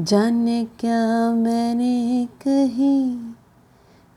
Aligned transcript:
जाने 0.00 0.64
क्या 0.64 1.32
मैंने 1.32 2.28
कही? 2.46 3.34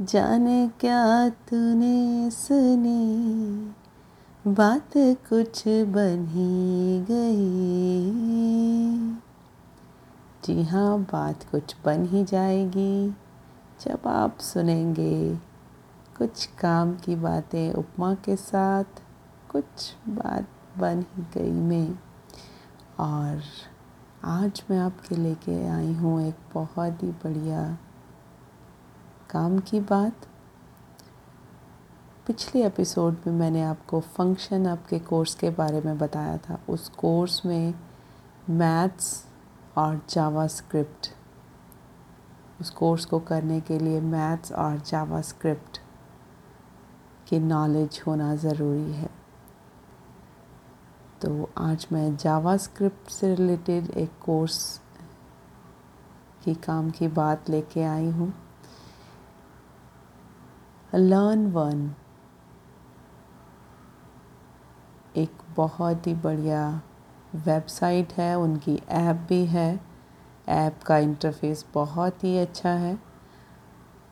जाने 0.00 0.70
क्या 0.80 1.28
तूने 1.28 2.30
सुनी? 2.30 3.74
बात 4.46 4.90
कुछ 4.96 5.62
बनी 5.68 7.04
गई। 7.10 8.10
जी 10.44 10.62
हाँ 10.62 11.00
बात 11.00 11.44
कुछ 11.50 11.76
बन 11.84 12.06
ही 12.06 12.24
जाएगी। 12.24 13.10
जब 13.80 13.98
आप 14.06 14.38
सुनेंगे 14.40 15.36
कुछ 16.18 16.46
काम 16.46 16.94
की 16.94 17.16
बातें 17.16 17.72
उपमा 17.72 18.14
के 18.14 18.36
साथ, 18.36 18.84
कुछ 19.50 19.94
बात 20.08 20.46
बन 20.78 21.00
ही 21.00 21.24
गई 21.34 21.50
में। 21.50 21.98
और 23.00 23.42
आज 24.26 24.62
मैं 24.70 24.78
आपके 24.78 25.16
लेके 25.16 25.54
आई 25.68 25.92
हूँ 25.94 26.20
एक 26.22 26.34
बहुत 26.54 27.02
ही 27.02 27.08
बढ़िया 27.24 27.62
काम 29.30 29.58
की 29.58 29.80
बात। 29.80 30.26
पिछले 32.26 32.64
एपिसोड 32.66 33.16
में 33.26 33.34
मैंने 33.34 33.62
आपको 33.62 34.00
फ़ंक्शन 34.00 34.66
आपके 34.66 34.98
कोर्स 34.98 35.34
के 35.34 35.50
बारे 35.50 35.80
में 35.80 35.98
बताया 35.98 36.36
था। 36.38 36.58
उस 36.68 36.88
कोर्स 36.88 37.44
में 37.46 37.74
मैथ्स 38.50 39.26
और 39.76 40.00
जावा 40.10 40.46
स्क्रिप्ट 40.46 41.10
उस 42.60 42.70
कोर्स 42.70 43.04
को 43.04 43.18
करने 43.20 43.60
के 43.60 43.78
लिए 43.78 44.00
मैथ्स 44.00 44.52
और 44.52 44.78
जावा 44.78 45.20
स्क्रिप्ट 45.20 45.80
की 47.28 47.38
नॉलेज 47.38 48.02
होना 48.06 48.34
ज़रूरी 48.36 48.92
है। 48.92 49.23
तो 51.24 51.50
आज 51.58 51.86
मैं 51.92 52.16
जावा 52.16 52.56
स्क्रिप्ट 52.56 53.10
से 53.10 53.34
रिलेटेड 53.34 53.90
एक 53.90 54.10
कोर्स 54.22 54.80
की 56.44 56.54
काम 56.54 56.90
की 56.90 57.08
बात 57.08 57.50
लेके 57.50 57.82
आई 57.82 58.10
हूँ। 58.10 58.34
Learn 60.94 61.46
one. 61.46 61.94
एक 65.16 65.32
बहुत 65.56 66.06
ही 66.06 66.14
बढ़िया 66.14 66.82
वेबसाइट 67.34 68.12
है, 68.12 68.38
उनकी 68.38 68.82
ऐप 68.88 69.16
भी 69.16 69.46
है। 69.46 69.80
ऐप 70.48 70.82
का 70.82 70.98
इंटरफेस 70.98 71.66
बहुत 71.74 72.24
ही 72.24 72.38
अच्छा 72.38 72.70
है। 72.70 72.98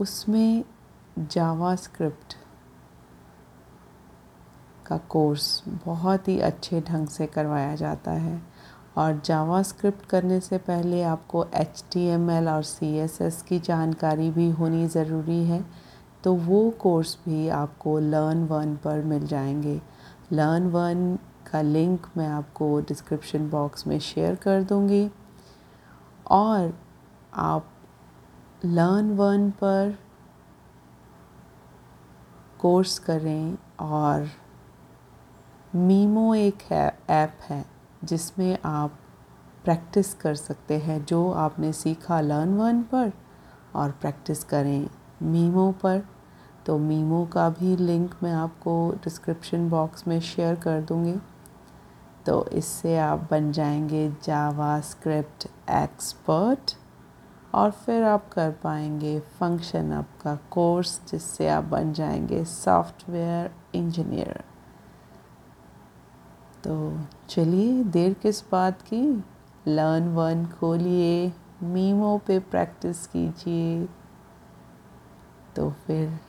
उसमें 0.00 0.64
जावा 1.18 1.76
स्क्रिप्ट 1.76 2.36
का 4.90 4.96
कोर्स 5.08 5.62
बहुत 5.86 6.28
ही 6.28 6.38
अच्छे 6.40 6.80
ढंग 6.80 7.08
से 7.08 7.26
करवाया 7.26 7.74
जाता 7.74 8.10
है। 8.12 8.40
और 8.98 9.20
जावा 9.24 9.62
स्क्रिप्ट 9.62 10.06
करने 10.06 10.40
से 10.40 10.58
पहले 10.58 11.02
आपको 11.02 11.44
एचटीएमएल 11.54 12.48
और 12.48 12.62
सीएसएस 12.62 13.40
की 13.42 13.58
जानकारी 13.60 14.30
भी 14.30 14.50
होनी 14.50 14.86
ज़रूरी 14.88 15.44
है 15.44 15.64
तो 16.24 16.34
वो 16.34 16.58
कोर्स 16.80 17.16
भी 17.24 17.48
आपको 17.48 17.98
लर्न 17.98 18.44
वन 18.46 18.74
पर 18.76 19.02
मिल 19.04 19.26
जाएँगे। 19.26 19.80
लर्न 20.32 20.66
वन 20.66 21.18
का 21.52 21.60
लिंक 21.62 22.06
मैं 22.16 22.28
आपको 22.28 22.80
डिस्क्रिप्शन 22.80 23.48
बॉक्स 23.50 23.86
में 23.86 23.98
शेयर 24.00 24.34
कर 24.34 24.62
दूँगी। 24.62 25.10
और 26.26 26.72
आप 27.34 27.70
लर्न 28.64 29.10
वन 29.16 29.50
पर 29.50 29.94
कोर्स 32.60 32.98
करें 32.98 33.56
और 33.80 34.28
मीमो 35.74 36.34
एक 36.34 36.62
ऐप 36.72 37.38
है, 37.42 37.64
जिसमें 38.04 38.58
आप 38.64 38.98
प्रैक्टिस 39.64 40.12
कर 40.14 40.34
सकते 40.34 40.78
हैं 40.78 41.04
जो 41.04 41.30
आपने 41.32 41.72
सीखा 41.72 42.20
लर्न 42.20 42.54
वन 42.54 42.82
पर 42.82 43.12
और 43.74 43.90
प्रैक्टिस 43.90 44.42
करें 44.44 44.88
मीमो 45.22 45.70
पर। 45.72 46.02
तो 46.66 46.78
मीमो 46.78 47.24
का 47.24 47.48
भी 47.50 47.76
लिंक 47.76 48.14
मैं 48.22 48.32
आपको 48.32 48.74
डिस्क्रिप्शन 49.04 49.68
बॉक्स 49.70 50.06
में 50.08 50.18
शेयर 50.20 50.54
कर 50.54 50.80
दूँगी। 50.82 51.14
तो 52.26 52.44
इससे 52.46 52.98
आप 52.98 53.28
बन 53.30 53.52
जाएँगे 53.52 54.08
जावा 54.24 54.80
स्क्रिप्ट 54.80 55.46
एक्सपर्ट 55.70 56.76
और 57.54 57.70
फिर 57.70 58.04
आप 58.04 58.28
कर 58.28 58.50
पाएँगे 58.50 59.18
फ़ंक्शन 59.20 59.92
आपका 59.92 60.38
कोर्स, 60.50 61.00
जिससे 61.10 61.48
आप 61.48 61.64
बन 61.64 61.92
जाएँगे 61.92 62.44
सॉफ्टवेयर 62.44 63.50
इंजीनियर। 63.74 64.44
तो 66.64 67.00
चलिए, 67.28 67.84
देर 67.84 68.14
किस 68.14 68.42
बात 68.52 68.82
की? 68.82 69.24
लर्न 69.68 70.08
वन 70.08 70.46
खोलिए, 70.46 71.32
मीमो 71.62 72.20
पे 72.26 72.38
प्रैक्टिस 72.38 73.06
कीजिए। 73.06 73.88
तो 75.56 75.70
फिर 75.70 76.20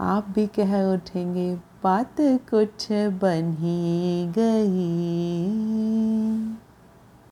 आप 0.00 0.28
भी 0.28 0.46
कह 0.46 0.84
उठेंगे, 0.84 1.56
बात 1.56 2.16
कुछ 2.20 2.92
बन 2.92 3.56
ही 3.58 4.26
गई। 4.26 6.21